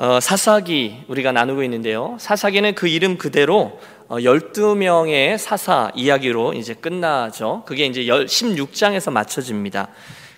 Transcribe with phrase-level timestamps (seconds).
[0.00, 2.16] 어, 사사기 우리가 나누고 있는데요.
[2.20, 7.64] 사사기는 그 이름 그대로 어, 12명의 사사 이야기로 이제 끝나죠.
[7.66, 9.88] 그게 이제 16장에서 맞춰집니다.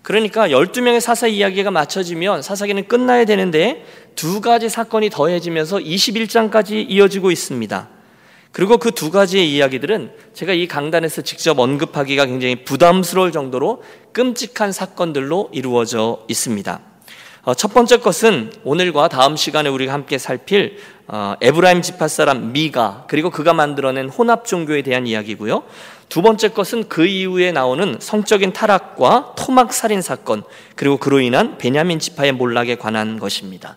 [0.00, 3.84] 그러니까 12명의 사사 이야기가 맞춰지면 사사기는 끝나야 되는데
[4.14, 7.88] 두 가지 사건이 더해지면서 21장까지 이어지고 있습니다.
[8.52, 13.82] 그리고 그 두 가지의 이야기들은 제가 이 강단에서 직접 언급하기가 굉장히 부담스러울 정도로
[14.14, 16.89] 끔찍한 사건들로 이루어져 있습니다.
[17.42, 20.78] 어, 첫 번째 것은 오늘과 다음 시간에 우리가 함께 살필
[21.08, 25.62] 어, 에브라임 지파 사람 미가 그리고 그가 만들어낸 혼합 종교에 대한 이야기고요.
[26.10, 30.42] 두 번째 것은 그 이후에 나오는 성적인 타락과 토막 살인 사건
[30.74, 33.76] 그리고 그로 인한 베냐민 지파의 몰락에 관한 것입니다.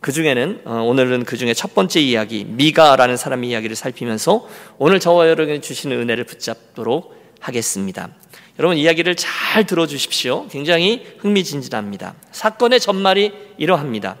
[0.00, 5.28] 그 중에는 어, 오늘은 그 중에 첫 번째 이야기 미가라는 사람의 이야기를 살피면서 오늘 저와
[5.28, 8.10] 여러분이 주시는 은혜를 붙잡도록 하겠습니다.
[8.58, 10.48] 여러분 이야기를 잘 들어주십시오.
[10.48, 12.14] 굉장히 흥미진진합니다.
[12.32, 14.16] 사건의 전말이 이러합니다.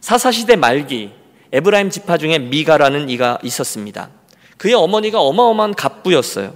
[0.00, 1.10] 사사시대 말기
[1.52, 4.10] 에브라임 지파 중에 미가라는 이가 있었습니다.
[4.56, 6.54] 그의 어머니가 어마어마한 갑부였어요.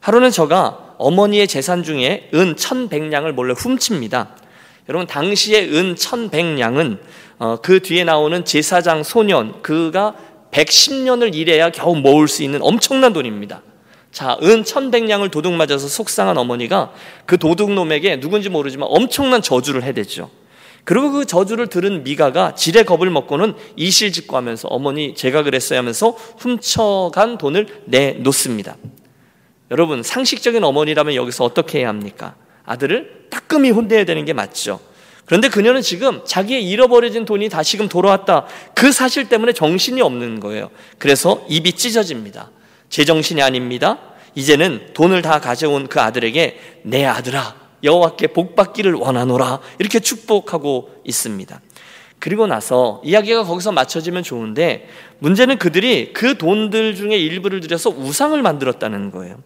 [0.00, 4.36] 하루는 저가 어머니의 재산 중에 은 천백냥을 몰래 훔칩니다.
[4.90, 7.00] 여러분 당시의 은 천백냥은
[7.38, 10.14] 어, 그 뒤에 나오는 제사장 소년 그가
[10.50, 13.62] 110년을 일해야 겨우 모을 수 있는 엄청난 돈입니다.
[14.18, 16.90] 자, 은 천백냥을 도둑 맞아서 속상한 어머니가
[17.24, 20.28] 그 도둑놈에게 누군지 모르지만 엄청난 저주를 해댔죠.
[20.82, 27.38] 그리고 그 저주를 들은 미가가 지레 겁을 먹고는 이실직고 하면서 어머니 제가 그랬어야 하면서 훔쳐간
[27.38, 28.76] 돈을 내놓습니다.
[29.70, 32.34] 여러분, 상식적인 어머니라면 여기서 어떻게 해야 합니까?
[32.64, 34.80] 아들을 따끔히 혼내야 되는 게 맞죠.
[35.26, 38.46] 그런데 그녀는 지금 자기의 잃어버려진 돈이 다시금 돌아왔다.
[38.74, 40.70] 그 사실 때문에 정신이 없는 거예요.
[40.98, 42.50] 그래서 입이 찢어집니다.
[42.90, 43.98] 제정신이 아닙니다.
[44.34, 51.60] 이제는 돈을 다 가져온 그 아들에게 내 아들아 여호와께 복 받기를 원하노라 이렇게 축복하고 있습니다.
[52.18, 54.88] 그리고 나서 이야기가 거기서 맞춰지면 좋은데
[55.20, 59.36] 문제는 그들이 그 돈들 중에 일부를 들여서 우상을 만들었다는 거예요.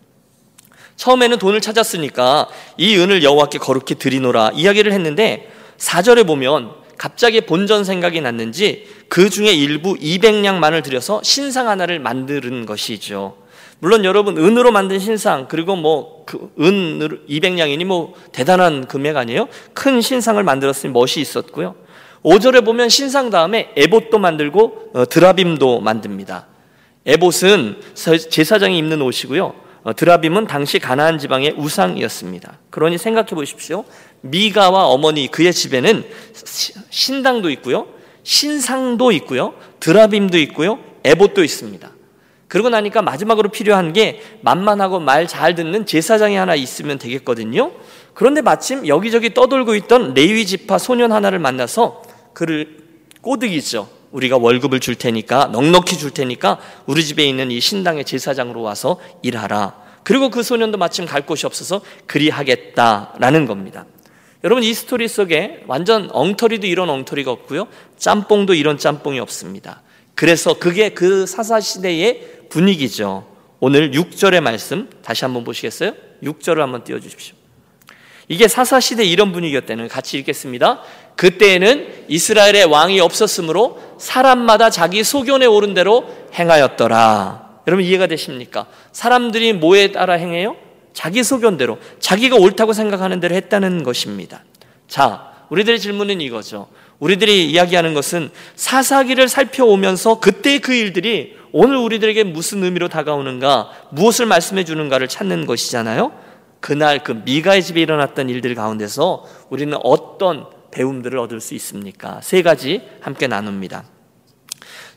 [0.97, 8.21] 처음에는 돈을 찾았으니까 이 은을 여호와께 거룩히 드리노라 이야기를 했는데 4절에 보면 갑자기 본전 생각이
[8.21, 13.37] 났는지 그 중에 일부 200냥만을 들여서 신상 하나를 만드는 것이죠.
[13.79, 19.49] 물론 여러분 은으로 만든 신상 그리고 뭐 그은 200냥이니 뭐 대단한 금액 아니에요?
[19.75, 21.75] 큰 신상을 만들었으니 멋이 있었고요.
[22.23, 26.47] 5절에 보면 신상 다음에 에봇도 만들고 어, 드라빔도 만듭니다.
[27.07, 27.81] 에봇은
[28.31, 29.55] 제사장이 입는 옷이고요.
[29.83, 32.59] 어, 드라빔은 당시 가나안 지방의 우상이었습니다.
[32.71, 33.85] 그러니 생각해 보십시오.
[34.23, 36.05] 미가와 어머니 그의 집에는
[36.91, 37.87] 신당도 있고요.
[38.23, 39.55] 신상도 있고요.
[39.81, 40.79] 드라빔도 있고요.
[41.05, 41.91] 에봇도 있습니다.
[42.49, 47.73] 그러고 나니까 마지막으로 필요한 게 만만하고 말 잘 듣는 제사장이 하나 있으면 되겠거든요.
[48.15, 52.03] 그런데 마침 여기저기 떠돌고 있던 레위 지파 소년 하나를 만나서
[52.35, 52.77] 그를
[53.23, 53.89] 꼬드기죠.
[54.11, 59.75] 우리가 월급을 줄 테니까 넉넉히 줄 테니까 우리 집에 있는 이 신당의 제사장으로 와서 일하라.
[60.05, 63.87] 그리고 그 소년도 마침 갈 곳이 없어서 그리하겠다라는 겁니다.
[64.45, 67.69] 여러분 이 스토리 속에 완전 엉터리도 이런 엉터리가 없고요.
[67.97, 69.83] 짬뽕도 이런 짬뽕이 없습니다.
[70.15, 73.27] 그래서 그게 그 사사 시대의 분위기죠.
[73.61, 75.95] 오늘 6절의 말씀 다시 한번 보시겠어요?
[76.23, 77.37] 6절을 한번 띄워 주십시오.
[78.29, 80.81] 이게 사사 시대 이런 분위기였다는 같이 읽겠습니다.
[81.17, 87.61] 그때에는 이스라엘의 왕이 없었으므로 사람마다 자기 소견에 오른 대로 행하였더라.
[87.67, 88.67] 여러분 이해가 되십니까?
[88.93, 90.57] 사람들이 뭐에 따라 행해요?
[90.93, 94.45] 자기 소견대로 자기가 옳다고 생각하는 대로 했다는 것입니다.
[94.89, 96.69] 자, 우리들의 질문은 이거죠.
[96.99, 104.65] 우리들이 이야기하는 것은 사사기를 살펴오면서 그때 그 일들이 오늘 우리들에게 무슨 의미로 다가오는가, 무엇을 말씀해
[104.65, 106.13] 주는가를 찾는 것이잖아요.
[106.61, 112.21] 그날 그 미가의 집에 일어났던 일들 가운데서 우리는 어떤 배움들을 얻을 수 있습니까?
[112.23, 113.85] 세 가지 함께 나눕니다.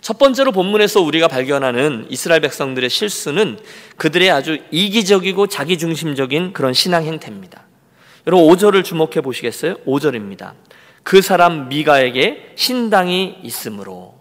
[0.05, 3.57] 첫 번째로 본문에서 우리가 발견하는 이스라엘 백성들의 실수는
[3.97, 7.63] 그들의 아주 이기적이고 자기중심적인 그런 신앙 행태입니다.
[8.27, 9.77] 여러분 5절을 주목해 보시겠어요?
[9.77, 10.51] 5절입니다.
[11.01, 14.13] 그 사람 미가에게 신당이 있으므로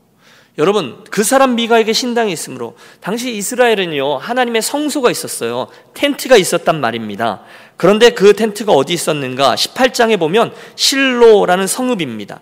[0.57, 7.43] 여러분 그 사람 미가에게 신당이 있으므로 당시 이스라엘은요 하나님의 성소가 있었어요 텐트가 있었단 말입니다
[7.77, 12.41] 그런데 그 텐트가 어디 있었는가 18장에 보면 실로라는 성읍입니다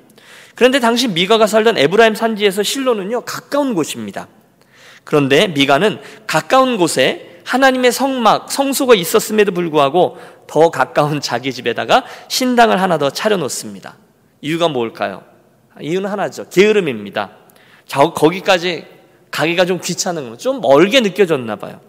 [0.55, 4.29] 그런데 당시 미가가 살던 에브라임 산지에서 실로는요 가까운 곳입니다.
[5.05, 12.99] 그런데 미가는 가까운 곳에 하나님의 성막, 성소가 있었음에도 불구하고 더 가까운 자기 집에다가 신당을 하나
[12.99, 13.97] 더 차려놓습니다.
[14.41, 15.25] 이유가 뭘까요?
[15.81, 16.49] 이유는 하나죠.
[16.51, 17.31] 게으름입니다.
[18.15, 18.87] 거기까지
[19.31, 21.81] 가기가 좀 귀찮은 거, 좀 멀게 느껴졌나 봐요.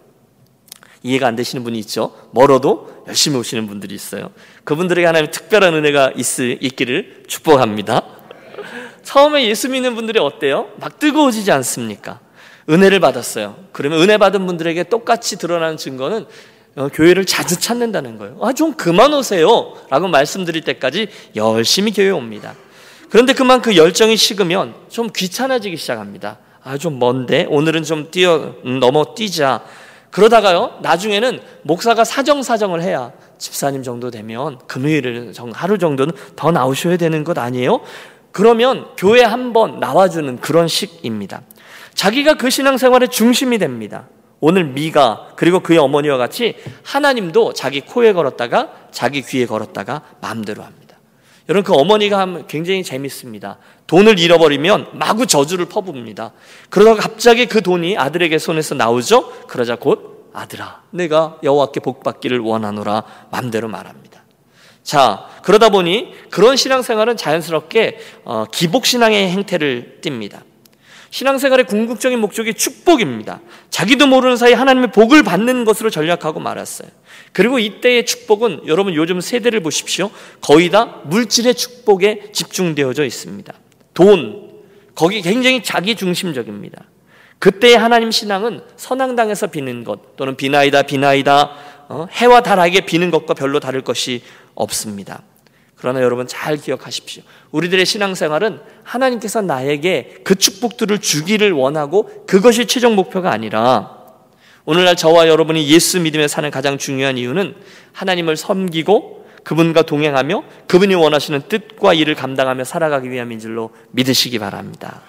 [1.02, 2.14] 이해가 안 되시는 분이 있죠.
[2.32, 4.30] 멀어도 열심히 오시는 분들이 있어요.
[4.64, 8.02] 그분들에게 하나님 특별한 은혜가 있, 있기를 축복합니다.
[9.04, 10.68] 처음에 예수 믿는 분들이 어때요?
[10.76, 12.20] 막 뜨거워지지 않습니까?
[12.68, 13.56] 은혜를 받았어요.
[13.72, 16.26] 그러면 은혜 받은 분들에게 똑같이 드러나는 증거는
[16.76, 18.38] 어, 교회를 자주 찾는다는 거예요.
[18.42, 19.74] 아, 좀 그만 오세요.
[19.90, 21.06] 라고 말씀드릴 때까지
[21.36, 22.54] 열심히 교회 옵니다.
[23.10, 26.38] 그런데 그만 그 열정이 식으면 좀 귀찮아지기 시작합니다.
[26.64, 27.46] 아, 좀 먼데?
[27.48, 29.62] 오늘은 좀 뛰어, 음, 넘어 뛰자.
[30.10, 37.36] 그러다가요, 나중에는 목사가 사정사정을 해야 집사님 정도 되면 금요일 하루 정도는 더 나오셔야 되는 것
[37.36, 37.80] 아니에요?
[38.34, 41.42] 그러면 교회 한 번 나와주는 그런 식입니다.
[41.94, 44.08] 자기가 그 신앙생활의 중심이 됩니다.
[44.40, 50.96] 오늘 미가 그리고 그의 어머니와 같이 하나님도 자기 코에 걸었다가 자기 귀에 걸었다가 마음대로 합니다.
[51.48, 53.58] 여러분 그 어머니가 하면 굉장히 재밌습니다.
[53.86, 56.32] 돈을 잃어버리면 마구 저주를 퍼붓니다.
[56.70, 59.46] 그러다가 갑자기 그 돈이 아들에게 손에서 나오죠.
[59.46, 64.03] 그러자 곧 아들아 내가 여호와께 복 받기를 원하노라 마음대로 말합니다.
[64.84, 70.42] 자 그러다 보니 그런 신앙생활은 자연스럽게 어, 기복 신앙의 행태를 띱니다.
[71.10, 73.40] 신앙생활의 궁극적인 목적이 축복입니다.
[73.70, 76.88] 자기도 모르는 사이 하나님의 복을 받는 것으로 전략하고 말았어요.
[77.32, 80.10] 그리고 이때의 축복은 여러분 요즘 세대를 보십시오.
[80.40, 83.54] 거의 다 물질의 축복에 집중되어져 있습니다.
[83.94, 84.50] 돈,
[84.96, 86.82] 거기 굉장히 자기 중심적입니다.
[87.38, 91.50] 그때의 하나님 신앙은 선앙당에서 비는 것 또는 비나이다 비나이다
[91.88, 92.06] 어?
[92.10, 94.22] 해와 달에게 비는 것과 별로 다를 것이
[94.54, 95.22] 없습니다.
[95.76, 97.22] 그러나 여러분 잘 기억하십시오.
[97.50, 104.04] 우리들의 신앙생활은 하나님께서 나에게 그 축복들을 주기를 원하고 그것이 최종 목표가 아니라
[104.64, 107.54] 오늘날 저와 여러분이 예수 믿으며 사는 가장 중요한 이유는
[107.92, 115.02] 하나님을 섬기고 그분과 동행하며 그분이 원하시는 뜻과 일을 감당하며 살아가기 위함인 줄로 믿으시기 바랍니다.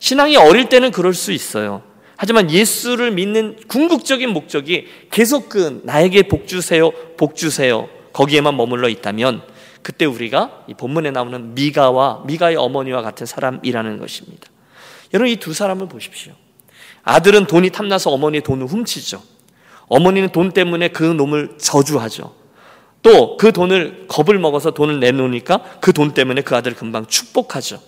[0.00, 1.82] 신앙이 어릴 때는 그럴 수 있어요.
[2.16, 7.88] 하지만 예수를 믿는 궁극적인 목적이 계속 그 나에게 복 주세요, 복 주세요.
[8.14, 9.42] 거기에만 머물러 있다면
[9.82, 14.48] 그때 우리가 이 본문에 나오는 미가와 미가의 어머니와 같은 사람이라는 것입니다.
[15.12, 16.32] 여러분 이 두 사람을 보십시오.
[17.02, 19.22] 아들은 돈이 탐나서 어머니의 돈을 훔치죠.
[19.88, 22.34] 어머니는 돈 때문에 그 놈을 저주하죠.
[23.02, 27.78] 또 그 돈을 겁을 먹어서 돈을 내놓으니까 그 돈 때문에 그 아들을 금방 축복하죠.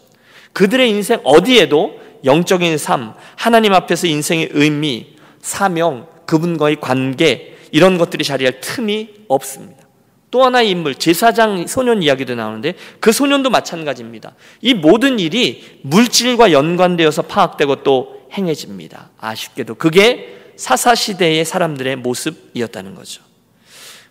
[0.52, 8.60] 그들의 인생 어디에도 영적인 삶, 하나님 앞에서 인생의 의미, 사명, 그분과의 관계 이런 것들이 자리할
[8.60, 9.85] 틈이 없습니다.
[10.30, 14.34] 또 하나의 인물, 제사장 소년 이야기도 나오는데 그 소년도 마찬가지입니다.
[14.60, 19.10] 이 모든 일이 물질과 연관되어서 파악되고 또 행해집니다.
[19.18, 23.22] 아쉽게도 그게 사사 시대의 사람들의 모습이었다는 거죠.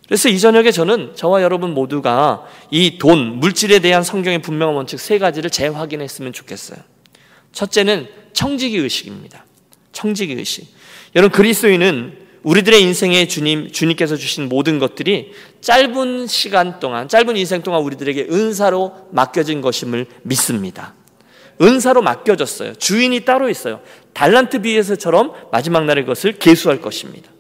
[0.07, 5.17] 그래서 이 저녁에 저는 저와 여러분 모두가 이 돈, 물질에 대한 성경의 분명한 원칙 세
[5.17, 6.77] 가지를 재확인했으면 좋겠어요.
[7.51, 9.45] 첫째는 청지기 의식입니다.
[9.91, 10.67] 청지기 의식.
[11.15, 15.31] 여러분 그리스도인은 우리들의 인생에 주님, 주님께서 주신 모든 것들이
[15.62, 20.94] 짧은 시간 동안, 짧은 인생 동안 우리들에게 은사로 맡겨진 것임을 믿습니다.
[21.59, 22.75] 은사로 맡겨졌어요.
[22.75, 23.81] 주인이 따로 있어요.
[24.13, 27.31] 달란트 비에서처럼 마지막 날의 것을 계수할 것입니다.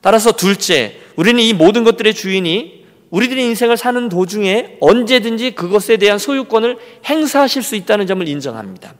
[0.00, 6.78] 따라서 둘째, 우리는 이 모든 것들의 주인이 우리들의 인생을 사는 도중에 언제든지 그것에 대한 소유권을
[7.04, 8.94] 행사하실 수 있다는 점을 인정합니다.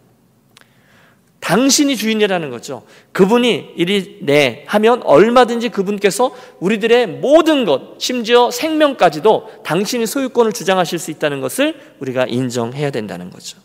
[1.43, 2.85] 당신이 주인이라는 거죠.
[3.11, 11.11] 그분이 이리 네 하면 얼마든지 그분께서 우리들의 모든 것, 심지어 생명까지도 당신이 소유권을 주장하실 수
[11.11, 13.59] 있다는 것을 우리가 인정해야 된다는 거죠.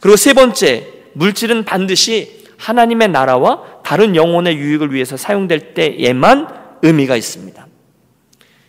[0.00, 6.48] 그리고 세 번째, 물질은 반드시 하나님의 나라와 다른 영혼의 유익을 위해서 사용될 때에만
[6.80, 7.66] 의미가 있습니다.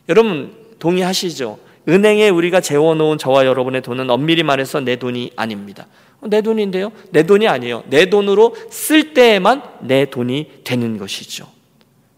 [0.10, 1.58] 여러분 동의하시죠?
[1.88, 5.88] 은행에 우리가 재워놓은 저와 여러분의 돈은 엄밀히 말해서 내 돈이 아닙니다.
[6.28, 6.92] 내 돈인데요?
[7.12, 7.84] 내 돈이 아니에요.
[7.88, 11.48] 내 돈으로 쓸 때에만 내 돈이 되는 것이죠.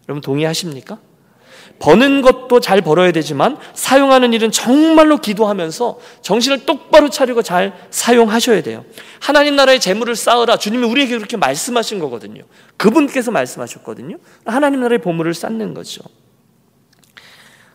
[0.08, 0.98] 여러분 동의하십니까?
[1.80, 8.84] 버는 것도 잘 벌어야 되지만 사용하는 일은 정말로 기도하면서 정신을 똑바로 차리고 잘 사용하셔야 돼요.
[9.20, 10.56] 하나님 나라의 재물을 쌓으라.
[10.56, 12.42] 주님이 우리에게 그렇게 말씀하신 거거든요.
[12.76, 14.18] 그분께서 말씀하셨거든요.
[14.46, 16.02] 하나님 나라의 보물을 쌓는 거죠.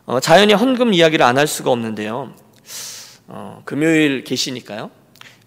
[0.06, 2.34] 어, 자연히 헌금 이야기를 안 할 수가 없는데요.
[3.28, 4.92] 어, 금요일 계시니까요.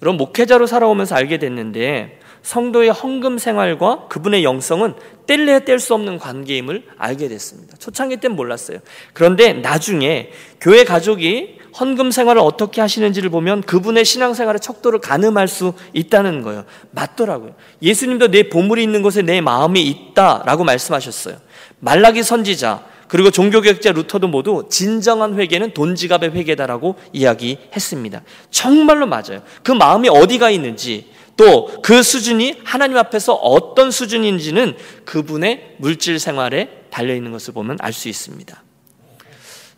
[0.02, 4.94] 여러분 목회자로 살아오면서 알게 됐는데 성도의 헌금 생활과 그분의 영성은
[5.26, 7.76] 뗄래야 뗄 수 없는 관계임을 알게 됐습니다.
[7.76, 8.78] 초창기 땐 몰랐어요.
[9.12, 10.30] 그런데 나중에
[10.60, 16.64] 교회 가족이 헌금 생활을 어떻게 하시는지를 보면 그분의 신앙생활의 척도를 가늠할 수 있다는 거예요.
[16.90, 17.54] 맞더라고요.
[17.80, 21.36] 예수님도 내 보물이 있는 곳에 내 마음이 있다라고 말씀하셨어요.
[21.78, 28.22] 말라기 선지자 그리고 종교개혁자 루터도 모두 진정한 회개는 돈 지갑의 회개다라고 이야기했습니다.
[28.50, 29.42] 정말로 맞아요.
[29.62, 37.14] 그 마음이 어디가 있는지 또 그 수준이 하나님 앞에서 어떤 수준인지는 그분의 물질 생활에 달려
[37.14, 38.62] 있는 것을 보면 알 수 있습니다.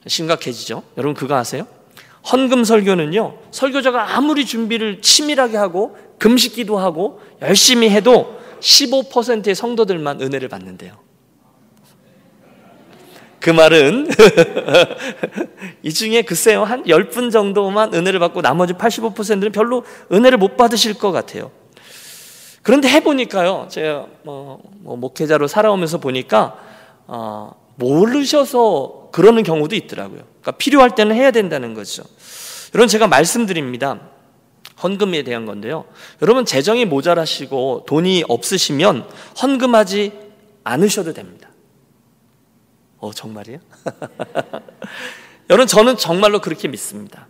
[0.07, 0.85] 심각해지죠.
[0.97, 1.67] 여러분 그거 아세요?
[2.31, 11.04] 헌금 설교는요, 설교자가 아무리 준비를 치밀하게 하고 금식기도 하고 열심히 해도 15%의 성도들만 은혜를 받는데요.
[13.45, 14.09] 그 말은
[15.85, 21.13] 이 중에 글쎄요 한 10분 정도만 은혜를 받고 나머지 85%는 별로 은혜를 못 받으실 것
[21.13, 21.51] 같아요.
[22.63, 26.57] 그런데 해보니까요 제가 뭐, 뭐 목회자로 살아오면서 보니까
[27.07, 30.23] 어, 모르셔서 그러는 경우도 있더라고요.
[30.41, 32.03] 그러니까 필요할 때는 해야 된다는 거죠.
[32.75, 34.01] 여러분 제가 말씀드립니다.
[34.83, 35.85] 헌금에 대한 건데요.
[36.23, 39.07] 여러분 재정이 모자라시고 돈이 없으시면
[39.43, 40.13] 헌금하지
[40.65, 41.51] 않으셔도 됩니다.
[43.05, 43.59] 어 정말이요?
[45.51, 47.29] 여러분 저는 정말로 그렇게 믿습니다.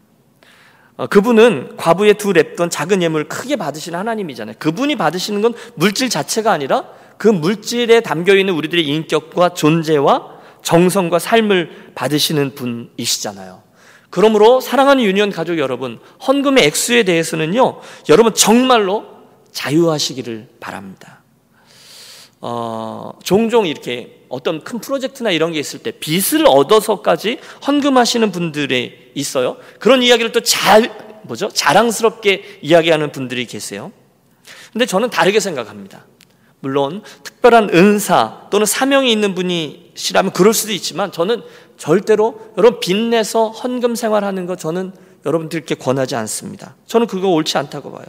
[0.96, 4.54] 어, 그분은 과부의 두 랩돈 작은 예물을 크게 받으시는 하나님이잖아요.
[4.60, 6.84] 그분이 받으시는 건 물질 자체가 아니라
[7.18, 13.64] 그 물질에 담겨 있는 우리들의 인격과 존재와 정성과 삶을 받으시는 분이시잖아요.
[14.10, 19.06] 그러므로 사랑하는 유니온 가족 여러분, 헌금의 액수에 대해서는요, 여러분 정말로
[19.50, 21.23] 자유하시기를 바랍니다.
[22.46, 29.56] 어, 종종 이렇게 어떤 큰 프로젝트나 이런 게 있을 때 빚을 얻어서까지 헌금하시는 분들이 있어요.
[29.78, 31.48] 그런 이야기를 또 잘, 뭐죠?
[31.48, 33.92] 자랑스럽게 이야기하는 분들이 계세요.
[34.74, 36.04] 근데 저는 다르게 생각합니다.
[36.60, 41.40] 물론 특별한 은사 또는 사명이 있는 분이시라면 그럴 수도 있지만 저는
[41.78, 44.92] 절대로 여러분 빚내서 헌금 생활하는 거 저는
[45.24, 46.76] 여러분들께 권하지 않습니다.
[46.84, 48.04] 저는 그거 옳지 않다고 봐요.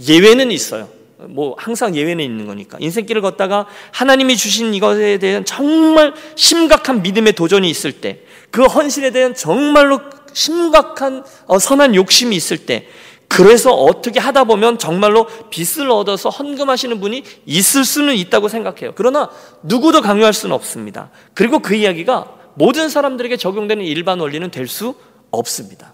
[0.00, 0.97] 예외는 있어요.
[1.20, 7.68] 뭐 항상 예외는 있는 거니까 인생길을 걷다가 하나님이 주신 이것에 대한 정말 심각한 믿음의 도전이
[7.68, 10.00] 있을 때 그 헌신에 대한 정말로
[10.32, 12.88] 심각한 어, 선한 욕심이 있을 때
[13.28, 18.92] 그래서 어떻게 하다 보면 정말로 빚을 얻어서 헌금하시는 분이 있을 수는 있다고 생각해요.
[18.94, 19.28] 그러나
[19.62, 21.10] 누구도 강요할 수는 없습니다.
[21.34, 24.94] 그리고 그 이야기가 모든 사람들에게 적용되는 일반 원리는 될 수
[25.30, 25.92] 없습니다.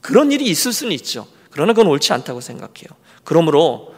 [0.00, 1.26] 그런 일이 있을 수는 있죠.
[1.50, 2.88] 그러나 그건 옳지 않다고 생각해요.
[3.24, 3.93] 그러므로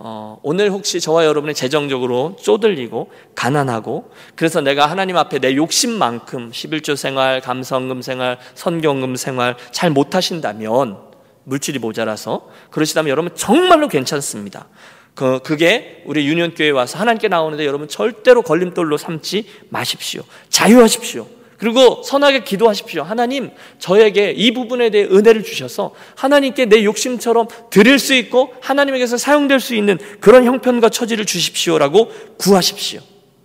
[0.00, 6.94] 어, 오늘 혹시 저와 여러분의 재정적으로 쪼들리고 가난하고 그래서 내가 하나님 앞에 내 욕심만큼 11조
[6.94, 10.98] 생활, 감성금 생활, 선경금 생활 잘 못하신다면
[11.42, 14.68] 물질이 모자라서 그러시다면 여러분 정말로 괜찮습니다.
[15.16, 20.22] 그, 그게 우리 유년교회 와서 하나님께 나오는데 여러분 절대로 걸림돌로 삼지 마십시오.
[20.48, 21.26] 자유하십시오.
[21.58, 23.02] 그리고 선하게 기도하십시오.
[23.02, 23.50] 하나님,
[23.80, 29.74] 저에게 이 부분에 대해 은혜를 주셔서 하나님께 내 욕심처럼 드릴 수 있고 하나님에게서 사용될 수
[29.74, 33.00] 있는 그런 형편과 처지를 주십시오라고 구하십시오.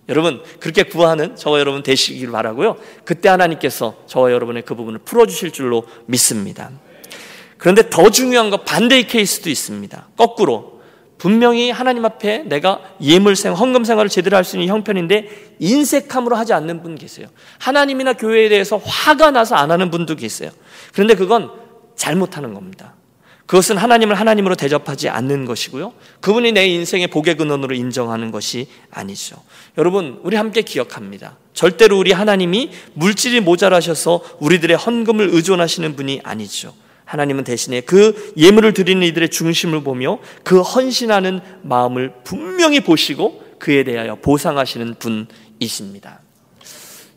[0.08, 2.76] 여러분, 그렇게 구하는 저와 여러분 되시길 바라고요.
[3.04, 6.70] 그때 하나님께서 저와 여러분의 그 부분을 풀어주실 줄로 믿습니다.
[7.58, 10.08] 그런데 더 중요한 건 반대의 케이스도 있습니다.
[10.16, 10.73] 거꾸로
[11.24, 16.52] 분명히 하나님 앞에 내가 예물 생 헌금 생활을 제대로 할 수 있는 형편인데 인색함으로 하지
[16.52, 17.28] 않는 분 계세요.
[17.58, 20.50] 하나님이나 교회에 대해서 화가 나서 안 하는 분도 계세요.
[20.92, 21.50] 그런데 그건
[21.96, 22.92] 잘못하는 겁니다.
[23.46, 25.94] 그것은 하나님을 하나님으로 대접하지 않는 것이고요.
[26.20, 29.36] 그분이 내 인생의 복의 근원으로 인정하는 것이 아니죠.
[29.78, 31.38] 여러분, 우리 함께 기억합니다.
[31.54, 36.74] 절대로 우리 하나님이 물질이 모자라셔서 우리들의 헌금을 의존하시는 분이 아니죠.
[37.04, 44.16] 하나님은 대신에 그 예물을 드리는 이들의 중심을 보며 그 헌신하는 마음을 분명히 보시고 그에 대하여
[44.16, 46.20] 보상하시는 분이십니다.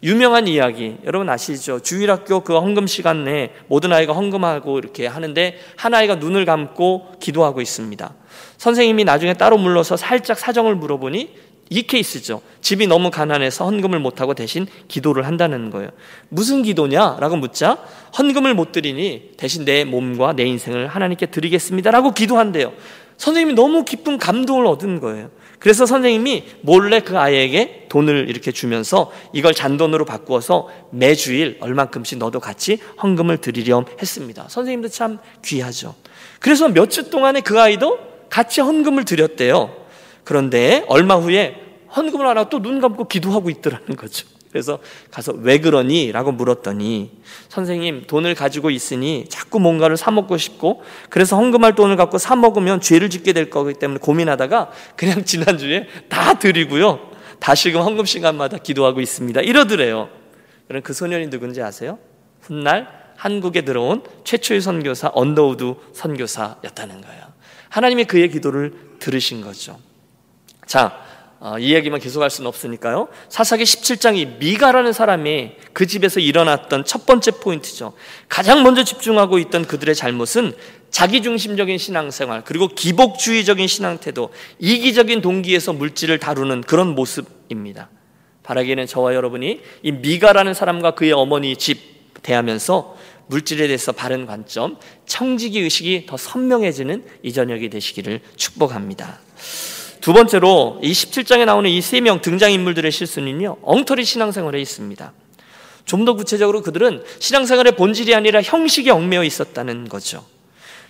[0.03, 1.79] 유명한 이야기 여러분 아시죠?
[1.79, 7.61] 주일학교 그 헌금 시간 내에 모든 아이가 헌금하고 이렇게 하는데 한 아이가 눈을 감고 기도하고
[7.61, 8.13] 있습니다.
[8.57, 12.41] 선생님이 나중에 따로 물러서 살짝 사정을 물어보니 이 케이스죠.
[12.61, 15.89] 집이 너무 가난해서 헌금을 못하고 대신 기도를 한다는 거예요.
[16.29, 17.17] 무슨 기도냐?
[17.19, 17.77] 라고 묻자
[18.17, 21.91] 헌금을 못 드리니 대신 내 몸과 내 인생을 하나님께 드리겠습니다.
[21.91, 22.73] 라고 기도한대요.
[23.17, 25.31] 선생님이 너무 기쁜 감동을 얻은 거예요.
[25.59, 32.77] 그래서 선생님이 몰래 그 아이에게 돈을 이렇게 주면서 이걸 잔돈으로 바꾸어서 매주일 얼만큼씩 너도 같이
[33.01, 34.45] 헌금을 드리렴 했습니다.
[34.49, 35.95] 선생님도 참 귀하죠.
[36.39, 37.97] 그래서 몇 주 동안에 그 아이도
[38.29, 39.86] 같이 헌금을 드렸대요.
[40.27, 41.55] 그런데 얼마 후에
[41.95, 44.27] 헌금을 안 하고 또 눈 감고 기도하고 있더라는 거죠.
[44.51, 44.79] 그래서
[45.09, 46.11] 가서 왜 그러니?
[46.11, 47.11] 라고 물었더니
[47.47, 52.81] 선생님 돈을 가지고 있으니 자꾸 뭔가를 사 먹고 싶고 그래서 헌금할 돈을 갖고 사 먹으면
[52.81, 57.09] 죄를 짓게 될 거기 때문에 고민하다가 그냥 지난주에 다 드리고요.
[57.39, 59.39] 다시금 헌금 시간마다 기도하고 있습니다.
[59.39, 60.09] 이러더래요.
[60.69, 61.99] 여러분 그 소년이 누군지 아세요?
[62.41, 67.21] 훗날 한국에 들어온 최초의 선교사 언더우드 선교사였다는 거예요.
[67.69, 69.86] 하나님이 그의 기도를 들으신 거죠.
[70.67, 71.07] 자,
[71.39, 73.07] 어, 이 얘기만 계속할 수는 없으니까요.
[73.29, 77.93] 사사기 17장이 미가라는 사람이 그 집에서 일어났던 첫 번째 포인트죠.
[78.27, 80.53] 가장 먼저 집중하고 있던 그들의 잘못은
[80.89, 87.89] 자기중심적인 신앙생활 그리고 기복주의적인 신앙태도 이기적인 동기에서 물질을 다루는 그런 모습입니다.
[88.43, 92.95] 바라기에는 저와 여러분이 이 미가라는 사람과 그의 어머니 집 대하면서
[93.27, 99.19] 물질에 대해서 바른 관점, 청지기 의식이 더 선명해지는 이 저녁이 되시기를 축복합니다.
[100.07, 105.11] 두 번째로 이 17장에 나오는 이 세 명 등장인물들의 실수는요, 엉터리 신앙생활에 있습니다.
[105.83, 110.25] 좀 더 구체적으로 그들은 신앙생활의 본질이 아니라 형식에 얽매여 있었다는 거죠.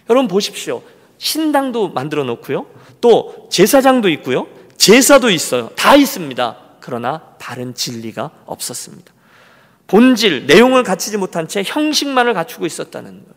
[0.08, 0.84] 여러분 보십시오.
[1.18, 2.68] 신당도 만들어 놓고요.
[3.02, 4.46] 또 제사장도 있고요.
[4.78, 5.72] 제사도 있어요.
[5.76, 6.58] 다 있습니다.
[6.80, 9.12] 그러나 바른 진리가 없었습니다.
[9.88, 13.34] 본질, 내용을 갖추지 못한 채 형식만을 갖추고 있었다는 거예요.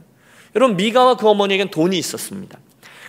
[0.57, 2.59] 여러분, 미가와 그 어머니에겐 돈이 있었습니다.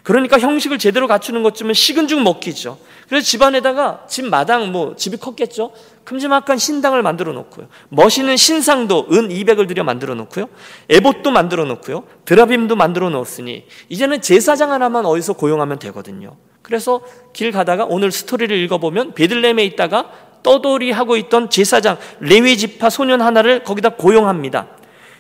[0.04, 2.80] 그러니까 형식을 제대로 갖추는 것쯤은 식은 죽 먹기죠.
[3.08, 5.74] 그래서 집안에다가 집 마당 뭐 집이 컸겠죠.
[6.06, 7.68] 큼지막한 신당을 만들어 놓고요.
[7.90, 10.48] 멋있는 신상도 은 200을 들여 만들어 놓고요.
[10.90, 12.04] 에봇도 만들어 놓고요.
[12.26, 16.38] 드라빔도 만들어 놓았으니 이제는 제사장 하나만 어디서 고용하면 되거든요.
[16.62, 17.02] 그래서
[17.34, 20.12] 길 가다가 오늘 스토리를 읽어보면 베들렘에 있다가
[20.44, 24.68] 떠돌이 하고 있던 제사장 레위 지파 소년 하나를 거기다 고용합니다.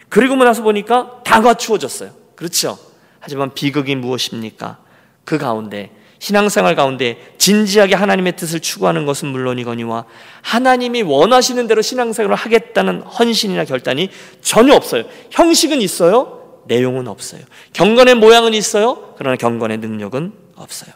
[0.09, 2.11] 그리고 나서 보니까 다 갖추어졌어요.
[2.35, 2.77] 그렇죠?
[3.21, 4.79] 하지만 비극이 무엇입니까?
[5.23, 10.05] 그 가운데 신앙생활 가운데 진지하게 하나님의 뜻을 추구하는 것은 물론이거니와
[10.41, 14.09] 하나님이 원하시는 대로 신앙생활을 하겠다는 헌신이나 결단이
[14.41, 15.05] 전혀 없어요.
[15.31, 16.61] 형식은 있어요.
[16.65, 17.41] 내용은 없어요.
[17.73, 19.15] 경건의 모양은 있어요.
[19.17, 20.93] 그러나 경건의 능력은 없어요.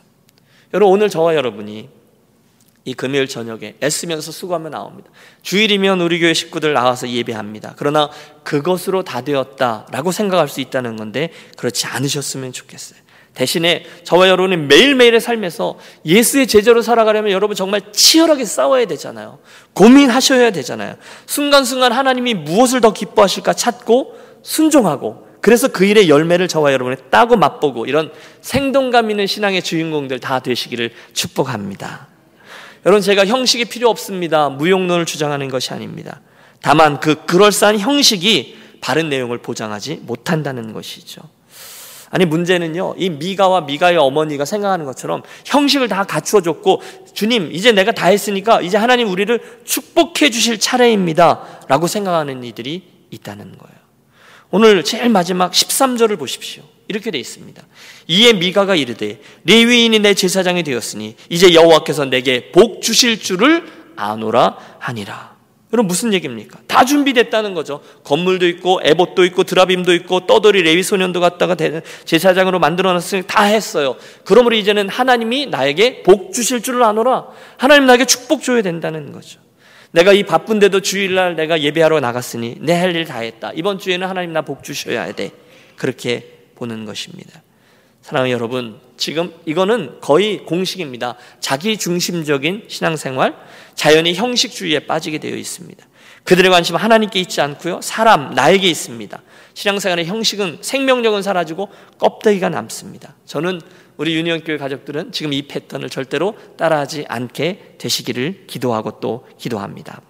[0.75, 1.89] 여러분 오늘 저와 여러분이
[2.86, 5.10] 이 금요일 저녁에 애쓰면서 수고하며 나옵니다.
[5.42, 7.74] 주일이면 우리 교회 식구들 나와서 예배합니다.
[7.77, 8.12] 그러나
[8.44, 13.00] 그것으로 다 되었다라고 생각할 수 있다는 건데 그렇지 않으셨으면 좋겠어요.
[13.34, 19.39] 대신에 저와 여러분이 매일매일의 삶에서 예수의 제자로 살아가려면 여러분 정말 치열하게 싸워야 되잖아요.
[19.74, 20.96] 고민하셔야 되잖아요.
[21.25, 27.88] 순간순간 하나님이 무엇을 더 기뻐하실까 찾고 순종하고 그래서 그 일의 열매를 저와 여러분이 따고 맛보고
[27.88, 28.12] 이런
[28.42, 32.14] 생동감 있는 신앙의 주인공들 다 되시기를 축복합니다.
[32.86, 34.50] 여러분 제가 형식이 필요 없습니다.
[34.50, 36.22] 무용론을 주장하는 것이 아닙니다.
[36.62, 41.22] 다만 그 그럴싸한 형식이 바른 내용을 보장하지 못한다는 것이죠.
[42.12, 42.96] 아니 문제는요.
[42.98, 46.82] 이 미가와 미가의 어머니가 생각하는 것처럼 형식을 다 갖추어 줬고
[47.13, 53.75] 주님 이제 내가 다 했으니까 이제 하나님 우리를 축복해 주실 차례입니다라고 생각하는 이들이 있다는 거예요.
[54.51, 56.64] 오늘 제일 마지막 13절을 보십시오.
[56.87, 57.61] 이렇게 돼 있습니다.
[58.07, 65.35] 이에 미가가 이르되 레위인이 내 제사장이 되었으니 이제 여호와께서 내게 복 주실 줄을 아노라 하니라.
[65.74, 66.59] 여러분 무슨 얘기입니까?
[66.67, 67.81] 다 준비됐다는 거죠.
[68.03, 71.55] 건물도 있고 에봇도 있고 드라빔도 있고 떠돌이 레위 소년도 갖다가
[72.05, 73.98] 제사장으로 만들어 놨으니 다 했어요.
[74.24, 77.25] 그러므로 이제는 하나님이 나에게 복 주실 줄을 아노라.
[77.57, 79.39] 하나님 나에게 축복 줘야 된다는 거죠.
[79.91, 83.51] 내가 이 바쁜데도 주일날 내가 예배하러 나갔으니 내 할 일 다 했다.
[83.55, 85.31] 이번 주에는 하나님 나 복 주셔야 돼.
[85.77, 87.41] 그렇게 보는 것입니다.
[88.01, 91.15] 사랑하는 여러분, 지금 이거는 거의 공식입니다.
[91.39, 93.35] 자기 중심적인 신앙생활,
[93.74, 95.85] 자연히 형식주의에 빠지게 되어 있습니다.
[96.24, 97.81] 그들의 관심은 하나님께 있지 않고요.
[97.81, 99.22] 사람, 나에게 있습니다.
[99.53, 103.15] 신앙생활의 형식은 생명력은 사라지고 껍데기가 남습니다.
[103.25, 103.61] 저는
[103.98, 110.01] 우리 유니온교회 가족들은 지금 이 패턴을 절대로 따라하지 않게 되시기를 기도하고 또 기도합니다.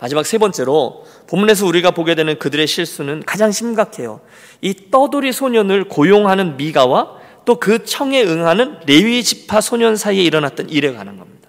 [0.00, 4.20] 마지막 세 번째로 본문에서 우리가 보게 되는 그들의 실수는 가장 심각해요.
[4.60, 10.92] 이 떠돌이 소년을 고용하는 미가와 또 그 청에 응하는 레위 지파 소년 사이에 일어났던 일에
[10.92, 11.48] 관한 겁니다.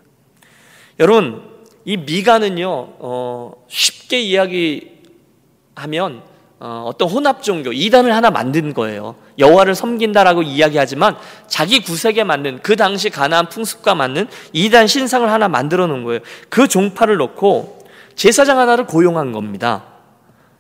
[0.97, 1.43] 여러분,
[1.83, 4.89] 이 미가는요, 어, 쉽게 이야기하면
[6.62, 9.15] 어, 어떤 혼합 종교 이단을 하나 만든 거예요.
[9.38, 15.88] 여호와를 섬긴다라고 이야기하지만 자기 구색에 맞는 그 당시 가나안 풍습과 맞는 이단 신상을 하나 만들어
[15.88, 16.19] 놓은 거예요.
[16.49, 17.78] 그 종파를 놓고
[18.19, 19.86] 제사장 하나를 고용한 겁니다.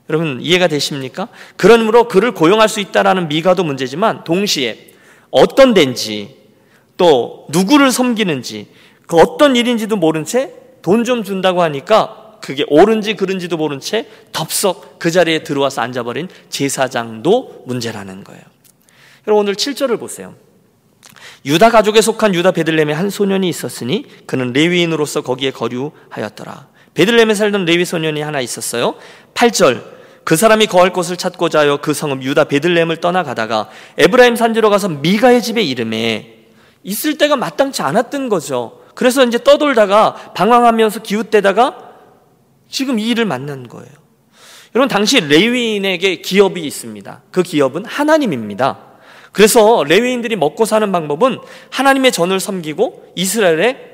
[0.09, 1.27] 여러분 이해가 되십니까?
[1.57, 4.93] 그러므로 그를 고용할 수 있다라는 미가도 문제지만 동시에
[5.29, 6.37] 어떤 데인지
[6.95, 8.67] 또 누구를 섬기는지
[9.07, 14.97] 그 어떤 일인지도 모른 채 돈 좀 준다고 하니까 그게 옳은지 그른지도 모른 채 덥석
[14.97, 18.41] 그 자리에 들어와서 앉아버린 제사장도 문제라는 거예요.
[19.27, 20.35] 여러분 오늘 7절을 보세요.
[21.45, 26.67] 유다 가족에 속한 유다 베들렘에 한 소년이 있었으니 그는 레위인으로서 거기에 거류하였더라.
[26.93, 28.95] 베들레헴에 살던 레위 소년이 하나 있었어요.
[29.33, 34.89] 8절 그 사람이 거할 곳을 찾고자 하여 그 성읍 유다 베들레헴을 떠나가다가 에브라임 산지로 가서
[34.89, 36.45] 미가의 집에 이름에
[36.83, 38.81] 있을 때가 마땅치 않았던 거죠.
[38.95, 41.89] 그래서 이제 떠돌다가 방황하면서 기웃대다가
[42.69, 43.89] 지금 이 일을 만난 거예요.
[44.75, 47.23] 여러분 당시 레위인에게 기업이 있습니다.
[47.31, 48.88] 그 기업은 하나님입니다.
[49.31, 51.39] 그래서 레위인들이 먹고 사는 방법은
[51.69, 53.89] 하나님의 전을 섬기고 이스라엘의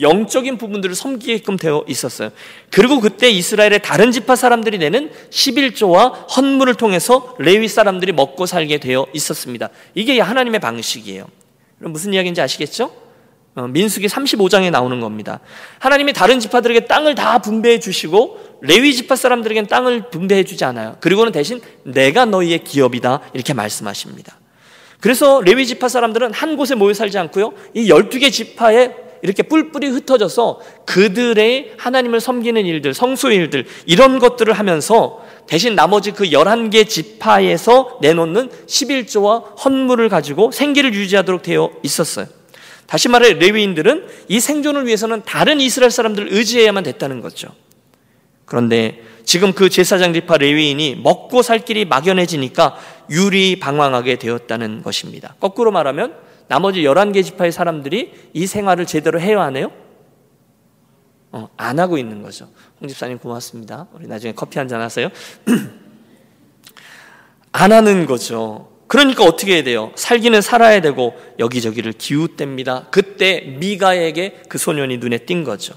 [0.00, 2.30] 영적인 부분들을 섬기게끔 되어 있었어요.
[2.70, 9.06] 그리고 그때 이스라엘의 다른 지파 사람들이 내는 11조와 헌물을 통해서 레위 사람들이 먹고 살게 되어
[9.12, 9.68] 있었습니다.
[9.94, 11.26] 이게 하나님의 방식이에요.
[11.78, 13.02] 무슨 이야기인지 아시겠죠?
[13.54, 15.40] 어, 민수기 35장에 나오는 겁니다.
[15.78, 20.96] 하나님이 다른 지파들에게 땅을 다 분배해 주시고 레위 지파 사람들에겐 땅을 분배해 주지 않아요.
[21.00, 24.38] 그리고는 대신 내가 너희의 기업이다 이렇게 말씀하십니다.
[25.02, 27.54] 그래서 레위 지파 사람들은 한 곳에 모여 살지 않고요.
[27.74, 35.20] 이 12개 지파에 이렇게 뿔뿔이 흩어져서 그들의 하나님을 섬기는 일들, 성소의 일들 이런 것들을 하면서
[35.48, 42.26] 대신 나머지 그 11개 지파에서 내놓는 11조와 헌물을 가지고 생계를 유지하도록 되어 있었어요.
[42.86, 47.48] 다시 말해 레위인들은 이 생존을 위해서는 다른 이스라엘 사람들을 의지해야만 됐다는 거죠.
[48.44, 52.76] 그런데 지금 그 제사장 지파 레위인이 먹고 살 길이 막연해지니까
[53.10, 55.34] 유리 방황하게 되었다는 것입니다.
[55.40, 56.14] 거꾸로 말하면
[56.48, 59.70] 나머지 11개 지파의 사람들이 이 생활을 제대로 해야 하네요?
[61.30, 62.48] 어, 안 하고 있는 거죠.
[62.80, 63.86] 홍 집사님 고맙습니다.
[63.94, 65.08] 우리 나중에 커피 한 잔 하세요.
[67.52, 68.70] 안 하는 거죠.
[68.86, 69.92] 그러니까 어떻게 해야 돼요?
[69.94, 72.90] 살기는 살아야 되고 여기저기를 기웃댑니다.
[72.90, 75.74] 그때 미가에게 그 소년이 눈에 띈 거죠.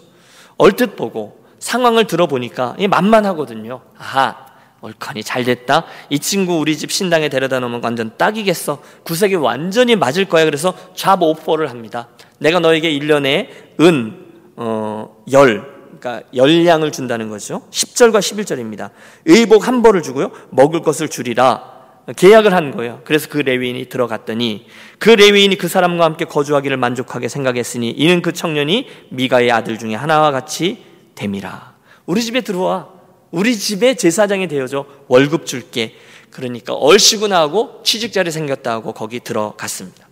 [0.58, 3.82] 얼뜻 보고 상황을 들어보니까 만만하거든요.
[3.98, 4.36] 아하,
[4.82, 5.86] 얼커니 잘 됐다.
[6.12, 8.84] 이 친구 우리 집 신당에 데려다 놓으면 완전 딱이겠어.
[9.04, 10.46] 구색이 완전히 맞을 거야.
[10.46, 12.08] 그래서 잡 오퍼를 합니다.
[12.38, 13.48] 내가 너에게 1년에
[13.82, 14.26] 은,
[14.58, 15.66] 어, 열,
[16.00, 17.64] 그러니까 열량을 준다는 거죠.
[17.72, 18.92] 10절과 11절입니다.
[19.26, 20.30] 의복 한 벌을 주고요.
[20.52, 21.74] 먹을 것을 주리라.
[22.16, 23.02] 계약을 한 거예요.
[23.06, 24.68] 그래서 그 레위인이 들어갔더니
[25.00, 30.30] 그 레위인이 그 사람과 함께 거주하기를 만족하게 생각했으니 이는 그 청년이 미가의 아들 중에 하나와
[30.30, 31.76] 같이 됨이라.
[32.06, 32.90] 우리 집에 들어와.
[33.32, 34.86] 우리 집에 제사장이 되어줘.
[35.08, 35.96] 월급 줄게.
[36.30, 40.08] 그러니까 얼씨구나 하고 취직자리 생겼다 하고 거기 들어갔습니다.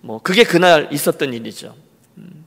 [0.00, 1.74] 뭐 그게 그날 있었던 일이죠.
[2.18, 2.46] 음.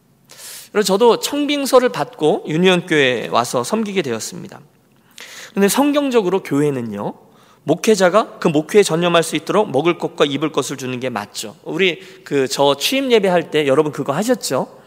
[0.72, 4.60] 그래서 저도 청빙서를 받고 유니온 교회에 와서 섬기게 되었습니다.
[5.54, 7.14] 근데 성경적으로 교회는요.
[7.64, 11.56] 목회자가 그 목회에 전념할 수 있도록 먹을 것과 입을 것을 주는 게 맞죠.
[11.64, 14.78] 우리 그 저 취임 예배할 때 여러분 그거 하셨죠?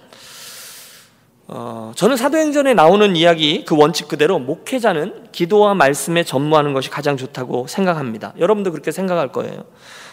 [1.53, 7.67] 어, 저는 사도행전에 나오는 이야기 그 원칙 그대로 목회자는 기도와 말씀에 전무하는 것이 가장 좋다고
[7.67, 8.35] 생각합니다.
[8.39, 9.65] 여러분도 그렇게 생각할 거예요.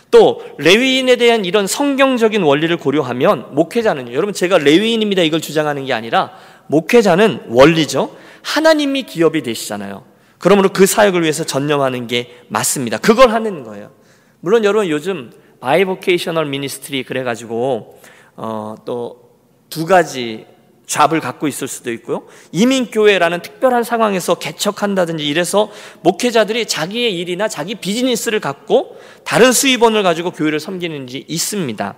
[0.09, 6.31] 또 레위인에 대한 이런 성경적인 원리를 고려하면 목회자는 여러분 제가 레위인입니다 이걸 주장하는 게 아니라
[6.67, 8.15] 목회자는 원리죠.
[8.41, 10.05] 하나님이 기업이 되시잖아요.
[10.39, 12.97] 그러므로 그 사역을 위해서 전념하는 게 맞습니다.
[12.97, 13.91] 그걸 하는 거예요.
[14.39, 18.01] 물론 여러분 요즘 bivocational ministry 그래가지고
[18.37, 19.27] 어, 또
[19.69, 20.45] 두 가지
[20.87, 22.23] 잡을 갖고 있을 수도 있고요.
[22.53, 25.69] 이민교회라는 특별한 상황에서 개척한다든지 이래서
[26.01, 31.95] 목회자들이 자기의 일이나 자기 비즈니스를 갖고 다른 수입원을 가지고 교회를 섬기는 지 있습니다.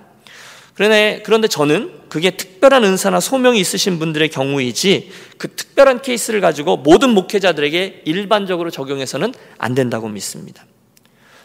[0.73, 7.11] 그런데, 그런데 저는 그게 특별한 은사나 소명이 있으신 분들의 경우이지 그 특별한 케이스를 가지고 모든
[7.11, 10.65] 목회자들에게 일반적으로 적용해서는 안 된다고 믿습니다.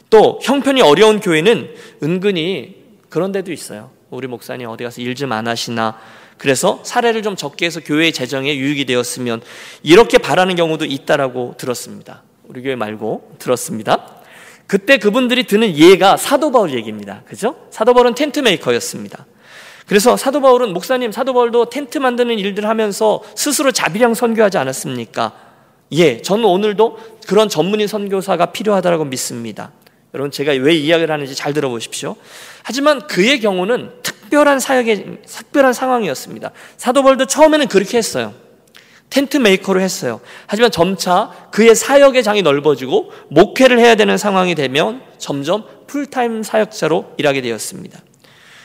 [0.08, 2.76] 또 형편이 어려운 교회는 은근히
[3.10, 3.90] 그런 데도 있어요.
[4.10, 5.98] 우리 목사님 어디 가서 일 좀 안 하시나
[6.38, 9.42] 그래서 사례를 좀 적게 해서 교회의 재정에 유익이 되었으면
[9.82, 12.22] 이렇게 바라는 경우도 있다라고 들었습니다.
[12.44, 14.22] 우리 교회 말고 들었습니다.
[14.66, 17.22] 그때 그분들이 드는 예가 사도 바울 얘기입니다.
[17.26, 17.56] 그죠?
[17.70, 19.26] 사도 바울은 텐트 메이커였습니다.
[19.86, 25.32] 그래서 사도 바울은 목사님 사도 바울도 텐트 만드는 일들 하면서 스스로 자비량 선교하지 않았습니까?
[25.92, 29.72] 예, 저는 오늘도 그런 전문인 선교사가 필요하다고 믿습니다.
[30.14, 32.16] 여러분 제가 왜 이야기를 하는지 잘 들어보십시오.
[32.62, 36.50] 하지만 그의 경우는 특 별한 사역의 특별한 상황이었습니다.
[36.76, 38.34] 사도 바울도 처음에는 그렇게 했어요.
[39.10, 40.20] tent maker로 했어요.
[40.46, 47.40] 하지만 점차 그의 사역의 장이 넓어지고 목회를 해야 되는 상황이 되면 점점 풀타임 사역자로 일하게
[47.42, 48.00] 되었습니다.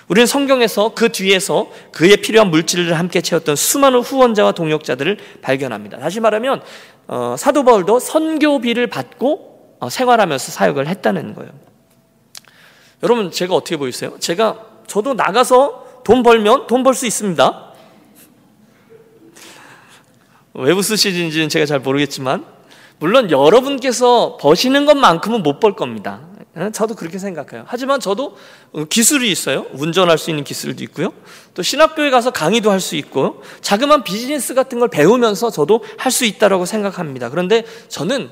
[0.08, 6.00] 우리는 성경에서 그 뒤에서 그의 필요한 물질을 함께 채웠던 수많은 후원자와 동역자들을 발견합니다.
[6.00, 6.64] 다시 말하면
[7.08, 11.52] 어, 사도 바울도 선교비를 받고 어, 생활하면서 사역을 했다는 거예요.
[13.04, 14.18] 여러분 제가 어떻게 보이세요?
[14.20, 17.66] 제가 저도 나가서 돈 벌면 돈 벌 수 있습니다.
[20.56, 22.46] 왜 웃으시는지는 제가 잘 모르겠지만
[23.00, 26.22] 물론 여러분께서 버시는 것만큼은 못 벌 겁니다.
[26.56, 27.64] 어, 저도 그렇게 생각해요.
[27.68, 28.36] 하지만 저도
[28.90, 29.68] 기술이 있어요.
[29.74, 31.14] 운전할 수 있는 기술도 있고요.
[31.54, 36.26] 또 신학교에 가서 강의도 할 수 있고 자그마한 비즈니스 같은 걸 배우면서 저도 할 수
[36.26, 37.30] 있다라고 생각합니다.
[37.30, 38.32] 그런데 저는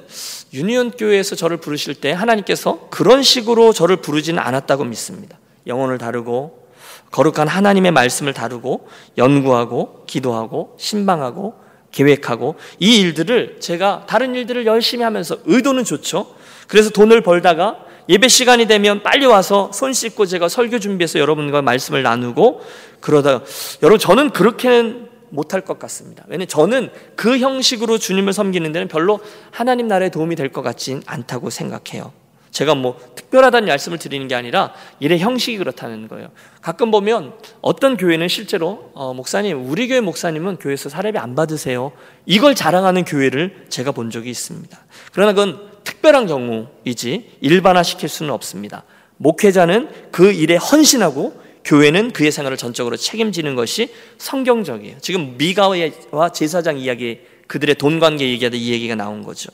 [0.54, 5.38] 유니온 교회에서 저를 부르실 때 하나님께서 그런 식으로 저를 부르지는 않았다고 믿습니다.
[5.68, 6.68] 영혼을 다루고
[7.12, 11.56] 거룩한 하나님의 말씀을 다루고 연구하고 기도하고 신방하고
[11.92, 16.28] 계획하고 이 일들을 제가 다른 일들을 열심히 하면서 의도는 좋죠.
[16.68, 17.78] 그래서 돈을 벌다가
[18.10, 22.62] 예배 시간이 되면 빨리 와서 손 씻고 제가 설교 준비해서 여러분과 말씀을 나누고
[23.00, 23.42] 그러다
[23.84, 26.24] 여러분 저는 그렇게는 못할 것 같습니다.
[26.28, 29.20] 왜냐면 저는 그 형식으로 주님을 섬기는 데는 별로
[29.52, 32.14] 하나님 나라에 도움이 될 것 같진 않다고 생각해요.
[32.58, 36.32] 제가 뭐 특별하다는 말씀을 드리는 게 아니라 일의 형식이 그렇다는 거예요.
[36.60, 41.92] 가끔 보면 어떤 교회는 실제로 어, 목사님, 우리 교회 목사님은 교회에서 사례비 안 받으세요.
[42.26, 44.76] 이걸 자랑하는 교회를 제가 본 적이 있습니다.
[45.12, 48.86] 그러나 그건 특별한 경우이지 일반화시킬 수는 없습니다.
[49.18, 54.98] 목회자는 그 일에 헌신하고 교회는 그의 생활을 전적으로 책임지는 것이 성경적이에요.
[55.00, 59.52] 지금 미가와 제사장 이야기, 그들의 돈 관계 얘기하다 이 얘기가 나온 거죠.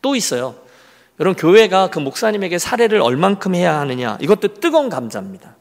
[0.00, 0.69] 또 있어요.
[1.20, 5.54] 여러분 교회가 그 목사님에게 사례를 얼만큼 해야 하느냐 이것도 뜨거운 감자입니다.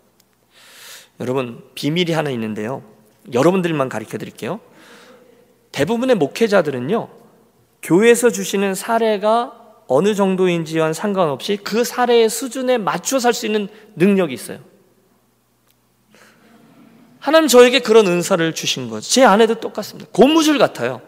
[1.20, 2.82] 여러분 비밀이 하나 있는데요.
[3.34, 4.62] 여러분들만 가르쳐 드릴게요.
[5.74, 7.10] 대부분의 목회자들은요.
[7.84, 9.54] 교회에서 주시는 사례가
[9.88, 13.68] 어느 정도인지와 상관없이 그 사례의 수준에 맞춰 살 수 있는
[13.98, 14.60] 능력이 있어요.
[17.20, 19.10] 하나님 저에게 그런 은사를 주신 거죠.
[19.10, 20.10] 제 아내도 똑같습니다.
[20.14, 21.02] 고무줄 같아요.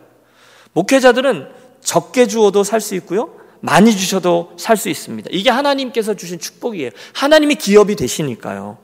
[0.73, 3.40] 목회자들은 적게 주어도 살 수 있고요.
[3.61, 5.29] 많이 주셔도 살 수 있습니다.
[5.31, 6.89] 이게 하나님께서 주신 축복이에요.
[7.13, 8.77] 하나님이 기업이 되시니까요.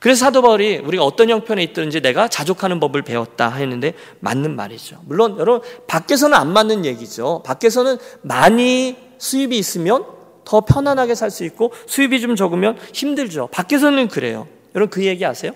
[0.00, 5.00] 그래서 사도 바울이 우리가 어떤 형편에 있든지 내가 자족하는 법을 배웠다 했는데 맞는 말이죠.
[5.04, 7.42] 물론 여러분 밖에서는 안 맞는 얘기죠.
[7.44, 10.04] 밖에서는 많이 수입이 있으면
[10.44, 13.48] 더 편안하게 살 수 있고 수입이 좀 적으면 힘들죠.
[13.48, 14.48] 밖에서는 그래요.
[14.74, 15.52] 여러분 그 얘기 아세요?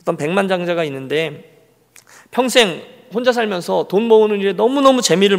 [0.00, 1.66] 어떤 백만장자가 있는데
[2.30, 2.82] 평생
[3.14, 5.38] 혼자 살면서 돈 모으는 일에 너무너무 재미를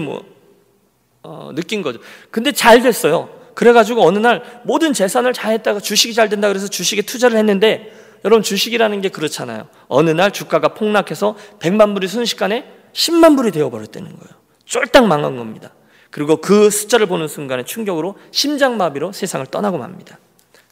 [1.25, 1.99] 어, 느낀 거죠.
[2.29, 3.29] 근데 잘 됐어요.
[3.55, 8.43] 그래가지고 어느 날 모든 재산을 다 했다가 주식이 잘 된다 그래서 주식에 투자를 했는데 여러분
[8.43, 9.67] 주식이라는 게 그렇잖아요.
[9.87, 14.35] 어느 날 주가가 폭락해서 100만 불이 순식간에 10만 불이 되어버렸다는 거예요.
[14.65, 15.71] 쫄딱 망한 겁니다.
[16.11, 20.17] 그리고 그 숫자를 보는 순간에 충격으로 심장마비로 세상을 떠나고 맙니다.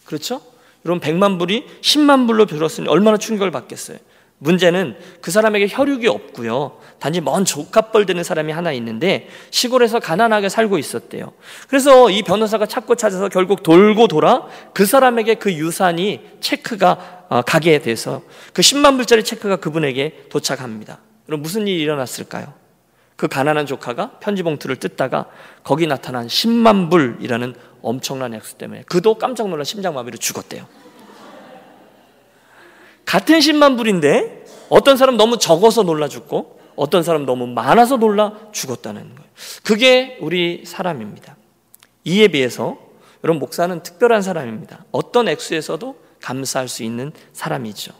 [0.05, 0.41] 그렇죠?
[0.85, 3.97] 여러분 100만 불이 10만 불로 줄었으니 얼마나 충격을 받겠어요.
[4.43, 6.77] 문제는 그 사람에게 혈육이 없고요.
[6.99, 11.31] 단지 먼 조카뻘 되는 사람이 하나 있는데 시골에서 가난하게 살고 있었대요.
[11.69, 17.79] 그래서 이 변호사가 찾고 찾아서 결국 돌고 돌아 그 사람에게 그 유산이 체크가 어, 가게
[17.79, 20.99] 돼서 그 10만 불짜리 체크가 그분에게 도착합니다.
[21.25, 22.53] 그럼 무슨 일이 일어났을까요?
[23.15, 25.27] 그 가난한 조카가 편지 봉투를 뜯다가
[25.63, 30.67] 거기 나타난 10만 불이라는 엄청난 액수 때문에 그도 깜짝 놀라 심장마비로 죽었대요.
[33.05, 39.01] 같은 10만 불인데 어떤 사람 너무 적어서 놀라 죽고 어떤 사람 너무 많아서 놀라 죽었다는
[39.01, 39.29] 거예요.
[39.63, 41.37] 그게 우리 사람입니다.
[42.05, 42.77] 이에 비해서
[43.23, 44.85] 여러분 목사는 특별한 사람입니다.
[44.91, 47.93] 어떤 액수에서도 감사할 수 있는 사람이죠.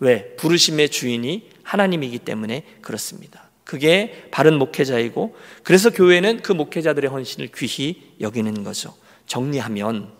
[0.00, 0.34] 왜?
[0.36, 3.50] 부르심의 주인이 하나님이기 때문에 그렇습니다.
[3.64, 8.94] 그게 바른 목회자이고 그래서 교회는 그 목회자들의 헌신을 귀히 여기는 거죠.
[9.26, 10.10] 정리하면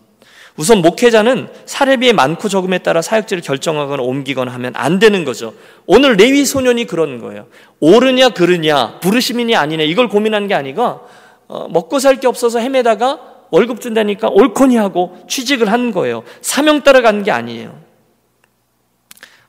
[0.57, 5.53] 우선 목회자는 사례비의 많고 적음에 따라 사역지를 결정하거나 옮기거나 하면 안 되는 거죠.
[5.85, 7.47] 오늘 레위 소년이 그런 거예요.
[7.79, 11.01] 옳으냐 그르냐 부르심이냐 아니냐 이걸 고민한 게 아니가
[11.47, 16.23] 어, 먹고 살 게 없어서 헤매다가 월급 준다니까 옳거니 하고 취직을 한 거예요.
[16.41, 17.79] 사명 따라 간 게 아니에요.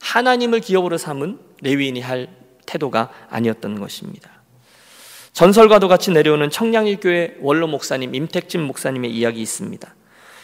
[0.00, 2.28] 하나님을 기업으로 삼은 레위인이 할
[2.66, 4.30] 태도가 아니었던 것입니다.
[5.32, 9.94] 전설과도 같이 내려오는 청량일교회 원로 목사님 임택진 목사님의 이야기 있습니다.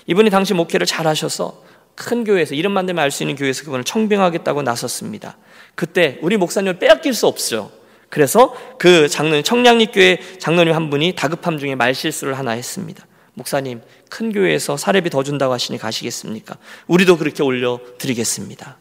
[0.09, 1.63] 이분이 당시 목회를 잘 하셔서
[1.95, 5.37] 큰 교회에서 이름만 대면 알 수 있는 교회에서 그분을 청빙하겠다고 나섰습니다.
[5.75, 7.71] 그때 우리 목사님을 빼앗길 수 없죠.
[8.09, 13.07] 그래서 그 장로님 청량리교회 장로님 한 분이 다급함 중에 말실수를 하나 했습니다.
[13.35, 16.57] 목사님 큰 교회에서 사례비 더 준다고 하시니 가시겠습니까?
[16.87, 18.79] 우리도 그렇게 올려 드리겠습니다.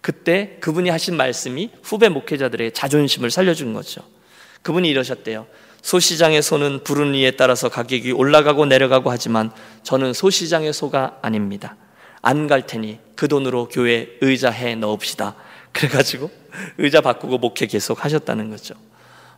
[0.00, 4.00] 그때 그분이 하신 말씀이 후배 목회자들의 자존심을 살려준 거죠.
[4.62, 5.46] 그분이 이러셨대요.
[5.82, 9.50] 소시장의 소는 부른 이에 따라서 가격이 올라가고 내려가고 하지만
[9.82, 11.76] 저는 소시장의 소가 아닙니다.
[12.22, 15.34] 안 갈 테니 그 돈으로 교회 의자 해 넣읍시다.
[15.72, 16.30] 그래가지고
[16.78, 18.74] 의자 바꾸고 목회 계속 하셨다는 거죠.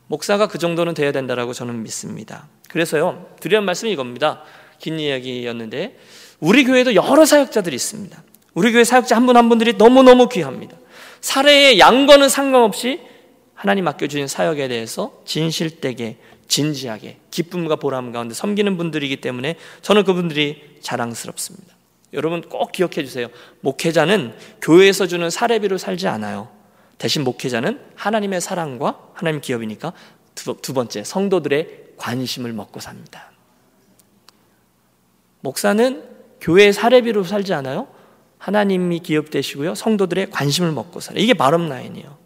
[0.07, 2.47] 목사가 그 정도는 돼야 된다라고 저는 믿습니다.
[2.69, 4.43] 그래서요, 드리는 말씀이 이겁니다.
[4.79, 5.99] 긴 이야기였는데,
[6.41, 8.23] 우리 교회도 여러 사역자들이 있습니다.
[8.53, 10.77] 우리 교회 사역자 한 분한 분들이 너무너무 귀합니다.
[11.23, 13.01] 사례의 양과는 상관없이
[13.55, 21.75] 하나님 맡겨주신 사역에 대해서 진실되게 진지하게 기쁨과 보람 가운데 섬기는 분들이기 때문에 저는 그분들이 자랑스럽습니다.
[22.13, 23.29] 여러분 꼭 기억해 주세요.
[23.61, 26.49] 목회자는 교회에서 주는 사례비로 살지 않아요.
[26.99, 29.93] 대신 목회자는 하나님의 사랑과 하나님 기업이니까
[30.35, 33.33] 두, 두 번째 성도들의 관심을 먹고 삽니다.
[35.41, 36.05] 목사는
[36.41, 37.89] 교회의 사례비로 살지 않아요.
[38.39, 39.75] 하나님이 기업되시고요.
[39.75, 41.23] 성도들의 관심을 먹고 살아요.
[41.23, 42.24] 이게 바름 라인이에요.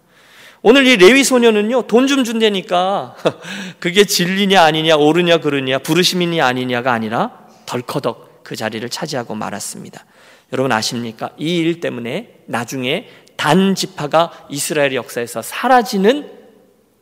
[0.63, 3.17] 오늘 이 레위 소녀는요, 돈 좀 준다니까
[3.79, 10.05] 그게 진리냐 아니냐, 옳으냐 그르냐, 부르심이냐 아니냐가 아니라 덜커덕 그 자리를 차지하고 말았습니다.
[10.53, 11.31] 여러분 아십니까?
[11.39, 16.29] 이 일 때문에 나중에 단 지파가 이스라엘 역사에서 사라지는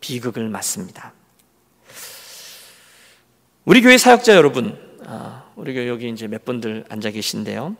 [0.00, 1.14] 비극을 맞습니다.
[3.64, 7.76] 우리 교회 사역자 여러분, 아, 우리 교회 여기 이제 몇 분들 앉아 계신데요.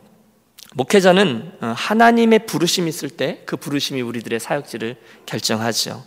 [0.75, 6.03] 목회자는 어, 하나님의 부르심이 있을 때 그 부르심이 우리들의 사역지를 결정하죠.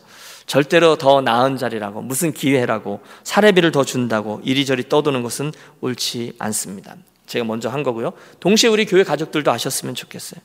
[0.46, 6.96] 절대로 더 나은 자리라고 무슨 기회라고 사례비를 더 준다고 이리저리 떠도는 것은 옳지 않습니다.
[7.26, 8.12] 제가 먼저 한 거고요.
[8.40, 10.40] 동시에 우리 교회 가족들도 아셨으면 좋겠어요.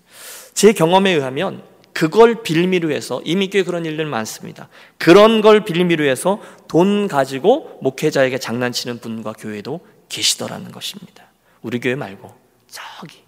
[0.54, 1.64] 제 경험에 의하면
[1.94, 4.70] 그걸 빌미로 해서 이미 꽤 그런 일들 많습니다.
[5.00, 11.26] 그런 걸 빌미로 해서 돈 가지고 목회자에게 장난치는 분과 교회도 계시더라는 것입니다.
[11.62, 12.32] 우리 교회 말고
[12.70, 13.25] 저기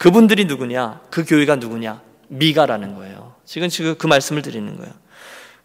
[0.00, 1.02] 그분들이 누구냐?
[1.10, 2.00] 그 교회가 누구냐?
[2.28, 3.34] 미가라는 거예요.
[3.44, 4.90] 지금 지금 그 말씀을 드리는 거예요.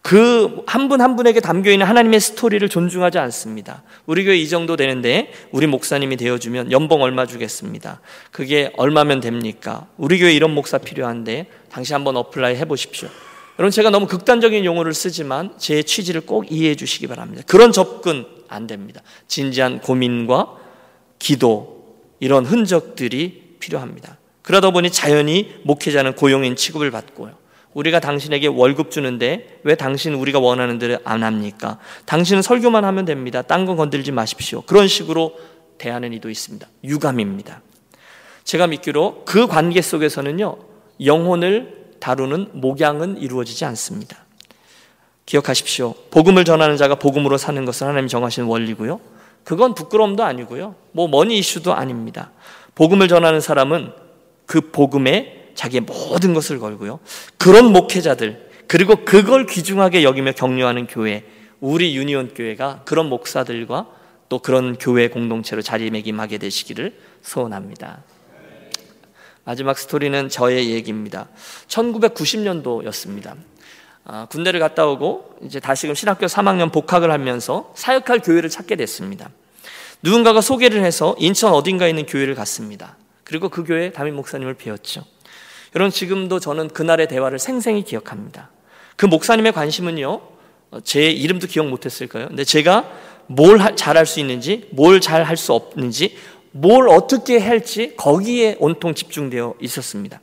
[0.01, 3.83] 그 한 분 한 분에게 담겨 있는 하나님의 스토리를 존중하지 않습니다.
[4.05, 8.01] 우리 교회 이 정도 되는데 우리 목사님이 되어 주면 연봉 얼마 주겠습니다.
[8.31, 9.87] 그게 얼마면 됩니까?
[9.95, 13.07] 우리 교회 이런 목사 필요한데 당신 한번 apply 해 보십시오.
[13.57, 17.41] 여러분 제가 너무 극단적인 용어를 쓰지만 제 취지를 꼭 이해해 주시기 바랍니다.
[17.47, 19.01] 그런 접근 안 됩니다.
[19.29, 20.57] 진지한 고민과
[21.19, 24.17] 기도 이런 흔적들이 필요합니다.
[24.45, 27.33] 그러다 보니 자연히 목회자는 고용인 취급을 받고요.
[27.73, 31.79] 우리가 당신에게 월급 주는데 왜 당신 우리가 원하는 대로 안 합니까?
[32.05, 33.41] 당신은 설교만 하면 됩니다.
[33.41, 34.61] 딴 건 건들지 마십시오.
[34.61, 35.35] 그런 식으로
[35.79, 36.65] 대하는 이도 있습니다.
[36.83, 37.61] 유감입니다.
[38.43, 40.57] 제가 믿기로 그 관계 속에서는요,
[41.03, 44.25] 영혼을 다루는 목양은 이루어지지 않습니다.
[45.25, 45.95] 기억하십시오.
[46.11, 48.99] 복음을 전하는 자가 복음으로 사는 것은 하나님 정하신 원리고요.
[49.43, 50.75] 그건 부끄러움도 아니고요.
[50.91, 52.29] 뭐 머니 이슈도 아닙니다.
[52.75, 54.04] 복음을 전하는 사람은
[54.45, 56.99] 그 복음에 자기의 모든 것을 걸고요.
[57.37, 61.23] 그런 목회자들, 그리고 그걸 귀중하게 여기며 격려하는 교회,
[61.59, 63.87] 우리 유니온 교회가 그런 목사들과
[64.27, 68.03] 또 그런 교회 공동체로 자리매김하게 되시기를 소원합니다.
[69.43, 71.27] 마지막 스토리는 저의 얘기입니다.
[71.67, 73.35] 1990년도였습니다.
[74.03, 79.29] 아, 군대를 갔다 오고 이제 다시금 신학교 3학년 복학을 하면서 사역할 교회를 찾게 됐습니다.
[80.01, 82.97] 누군가가 소개를 해서 인천 어딘가에 있는 교회를 갔습니다.
[83.25, 85.03] 그리고 그 교회 담임 목사님을 뵈었죠.
[85.75, 88.49] 여러분 지금도 저는 그날의 대화를 생생히 기억합니다.
[88.95, 90.21] 그 목사님의 관심은요.
[90.71, 92.29] 어, 제 이름도 기억 못했을까요?
[92.29, 92.89] 근데 제가
[93.27, 96.15] 뭘 잘할 수 있는지, 뭘 잘할 수 없는지,
[96.51, 100.21] 뭘 어떻게 할지 거기에 온통 집중되어 있었습니다.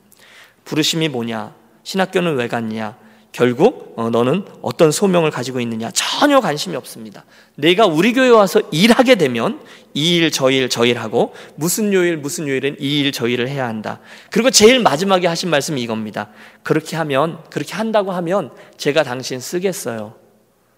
[0.65, 1.53] 부르심이 뭐냐?
[1.83, 2.97] 신학교는 왜 갔냐?
[3.33, 7.25] 결국 어, 너는 어떤 소명을 가지고 있느냐 전혀 관심이 없습니다.
[7.55, 9.59] 내가 우리 교회 와서 일하게 되면
[9.95, 13.67] 이 일 저 일 저 일 하고 무슨 요일 무슨 요일은 이일 저 일을 해야
[13.67, 13.99] 한다.
[14.31, 16.29] 그리고 제일 마지막에 하신 말씀이 이겁니다.
[16.61, 20.15] 그렇게 하면 그렇게 한다고 하면 제가 당신 쓰겠어요.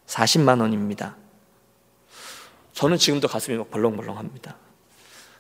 [0.08, 1.18] 40만 원입니다.
[2.74, 4.56] 저는 지금도 가슴이 막 벌렁벌렁합니다.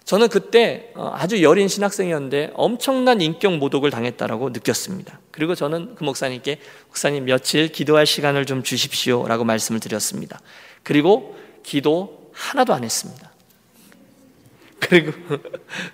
[0.05, 5.19] 저는 그때 어, 아주 여린 신학생이었는데 엄청난 인격 모독을 당했다라고 느꼈습니다.
[5.31, 10.39] 그리고 저는 그 목사님께 목사님 며칠 기도할 시간을 좀 주십시오라고 말씀을 드렸습니다.
[10.83, 13.31] 그리고 기도 하나도 안 했습니다.
[14.79, 15.11] 그리고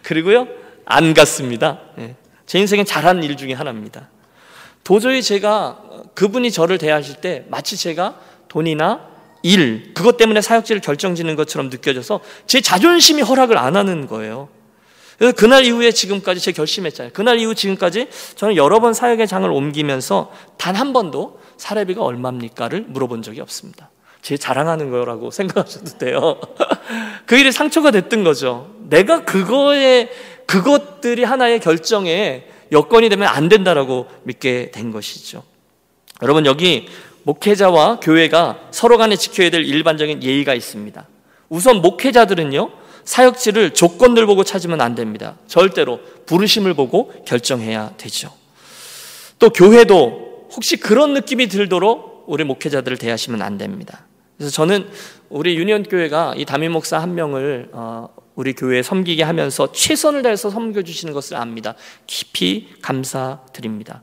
[0.04, 0.48] 그리고요
[0.86, 1.80] 안 갔습니다.
[2.00, 2.16] 예.
[2.46, 4.10] 제 인생에 잘한 일 중에 하나입니다.
[4.84, 5.84] 도저히 제가
[6.16, 8.20] 그분이 저를 대하실 때 마치 제가
[8.50, 9.11] 돈이나
[9.44, 14.50] 일, 그것 때문에 사역지를 결정짓는 것처럼 느껴져서 제 자존심이 허락을 안 하는 거예요.
[15.18, 17.14] 그래서 그날 이후에 지금까지 제 결심했잖아요.
[17.14, 23.22] 그날 이후 지금까지 저는 여러 번 사역의 장을 옮기면서 단 한 번도 사례비가 얼마입니까를 물어본
[23.22, 23.92] 적이 없습니다.
[24.24, 26.40] 제 자랑하는 거라고 생각하셔도 돼요.
[27.28, 28.74] 그 일이 상처가 됐던 거죠.
[28.90, 30.10] 내가 그거에,
[30.48, 35.44] 그것들이 하나의 결정에 여건이 되면 안 된다라고 믿게 된 것이죠.
[36.24, 36.88] 여러분, 여기
[37.24, 41.08] 목회자와 교회가 서로 간에 지켜야 될 일반적인 예의가 있습니다.
[41.50, 42.72] 우선 목회자들은요,
[43.04, 45.38] 사역지를 조건들 보고 찾으면 안 됩니다.
[45.48, 48.32] 절대로 부르심을 보고 결정해야 되죠.
[49.40, 54.06] 또 교회도 혹시 그런 느낌이 들도록 우리 목회자들을 대하시면 안 됩니다.
[54.38, 54.88] 그래서 저는
[55.30, 60.50] 우리 유니온 교회가 이 담임 목사 한 명을 어, 우리 교회에 섬기게 하면서 최선을 다해서
[60.50, 61.76] 섬겨 주시는 것을 압니다.
[62.08, 64.02] 깊이 감사드립니다.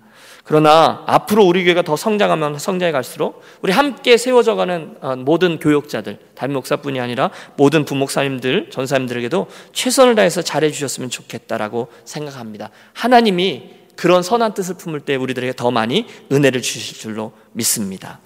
[0.49, 6.19] 그러나 앞으로 우리 교회가 더 성장하면 성장해 갈수록 우리 함께 세워져 가는 어, 모든 교역자들,
[6.35, 12.71] 담임 목사뿐이 아니라 모든 부목사님들, 전사님들에게도 최선을 다해서 잘해 주셨으면 좋겠다라고 생각합니다.
[12.95, 18.19] 하나님이 그런 선한 뜻을 품을 때 우리들에게 더 많이 은혜를 주실 줄로 믿습니다.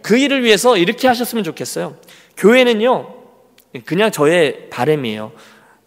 [0.00, 1.96] 그 일을 위해서 이렇게 하셨으면 좋겠어요.
[2.36, 3.14] 교회는요,
[3.84, 5.32] 그냥 저의 바램이에요.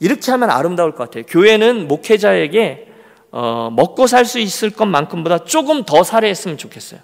[0.01, 1.23] 이렇게 하면 아름다울 것 같아요.
[1.29, 2.90] 교회는 목회자에게
[3.31, 6.99] 어, 먹고 살 수 있을 것만큼보다 조금 더 살해했으면 좋겠어요.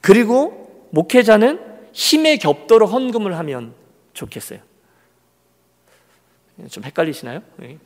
[0.00, 1.60] 그리고 목회자는
[1.92, 3.74] 힘에 겹도록 헌금을 하면
[4.14, 4.60] 좋겠어요.
[6.70, 7.40] 좀 헷갈리시나요?
[7.56, 7.78] 네.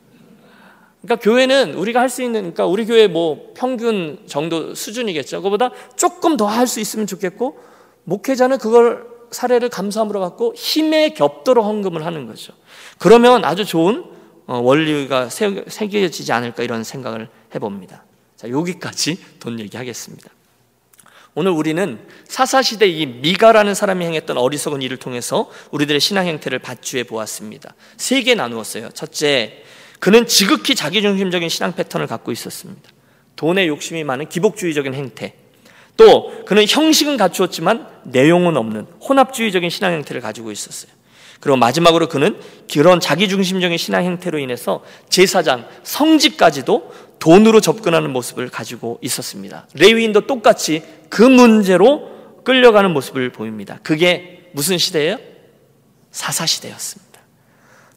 [1.01, 5.41] 그러니까 교회는 우리가 할 수 있는, 그러니까 우리 교회 뭐 평균 정도 수준이겠죠.
[5.41, 7.59] 그보다 조금 더 할 수 있으면 좋겠고,
[8.05, 12.53] 목회자는 그걸 사례를 감사함으로 갖고 힘에 겹도록 헌금을 하는 거죠.
[12.97, 14.14] 그러면 아주 좋은 어,
[14.47, 18.03] 원리가 새겨지지 않을까 이런 생각을 해봅니다.
[18.35, 20.29] 자, 여기까지 돈 얘기하겠습니다.
[21.37, 27.75] 오늘 우리는 사사시대 이 미가라는 사람이 행했던 어리석은 일을 통해서 우리들의 신앙 행태를 받주해 보았습니다.
[27.97, 28.89] 세 개 나누었어요.
[28.91, 29.63] 첫째,
[29.99, 32.89] 그는 지극히 자기중심적인 신앙 패턴을 갖고 있었습니다.
[33.35, 35.33] 돈에 욕심이 많은 기복주의적인 행태.
[35.97, 40.91] 또 그는 형식은 갖추었지만 내용은 없는 혼합주의적인 신앙 행태를 가지고 있었어요.
[41.45, 42.39] 그리고 마지막으로 그는
[42.73, 49.67] 그런 자기중심적인 신앙 행태로 인해서 제사장, 성직까지도 돈으로 접근하는 모습을 가지고 있었습니다.
[49.75, 52.09] 레위인도 똑같이 그 문제로
[52.45, 53.77] 끌려가는 모습을 보입니다.
[53.83, 55.19] 그게 무슨 시대예요?
[56.09, 57.19] 사사시대였습니다.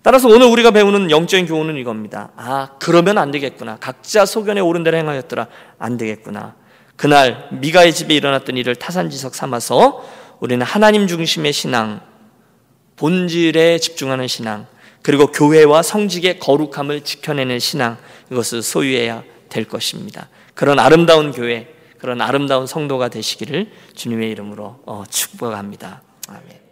[0.02, 2.32] 따라서 오늘 우리가 배우는 영적인 교훈은 이겁니다.
[2.36, 3.78] 아, 그러면 안 되겠구나.
[3.80, 5.46] 각자 소견에 오른 대로 행하였더라.
[5.78, 6.54] 안 되겠구나.
[6.96, 10.04] 그날 미가의 집에 일어났던 일을 타산지석 삼아서
[10.38, 12.02] 우리는 하나님 중심의 신앙,
[12.98, 14.66] 본질에 집중하는 신앙,
[15.02, 17.96] 그리고 교회와 성직의 거룩함을 지켜내는 신앙,
[18.30, 20.28] 이것을 소유해야 될 것입니다.
[20.54, 26.02] 그런 아름다운 교회, 그런 아름다운 성도가 되시기를 주님의 이름으로 어, 축복합니다.
[26.28, 26.67] 아멘.